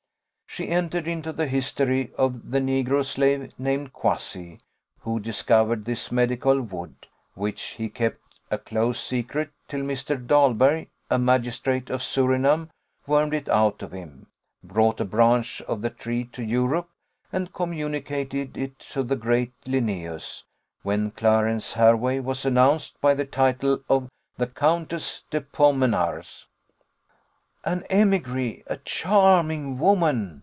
She 0.53 0.67
entered 0.67 1.07
into 1.07 1.31
the 1.31 1.47
history 1.47 2.11
of 2.17 2.51
the 2.51 2.59
negro 2.59 3.05
slave 3.05 3.53
named 3.57 3.93
Quassi, 3.93 4.59
who 4.99 5.17
discovered 5.17 5.85
this 5.85 6.11
medical 6.11 6.59
wood, 6.59 7.07
which 7.35 7.61
he 7.79 7.87
kept 7.87 8.19
a 8.51 8.57
close 8.57 8.99
secret 9.01 9.51
till 9.69 9.79
Mr. 9.79 10.17
Daghlberg, 10.17 10.89
a 11.09 11.17
magistrate 11.17 11.89
of 11.89 12.01
Surinam, 12.03 12.69
wormed 13.07 13.33
it 13.33 13.47
out 13.47 13.81
of 13.81 13.93
him, 13.93 14.27
brought 14.61 14.99
a 14.99 15.05
branch 15.05 15.61
of 15.69 15.81
the 15.81 15.89
tree 15.89 16.25
to 16.33 16.43
Europe, 16.43 16.89
and 17.31 17.53
communicated 17.53 18.57
it 18.57 18.77
to 18.79 19.03
the 19.03 19.15
great 19.15 19.53
Linnaeus 19.65 20.43
when 20.81 21.11
Clarence 21.11 21.71
Hervey 21.75 22.19
was 22.19 22.45
announced 22.45 22.99
by 22.99 23.13
the 23.13 23.25
title 23.25 23.85
of 23.87 24.09
"The 24.35 24.47
Countess 24.47 25.23
de 25.29 25.39
Pomenars." 25.39 26.45
"An 27.63 27.83
émigrée 27.89 28.63
a 28.67 28.75
charming 28.77 29.79
woman!" 29.79 30.39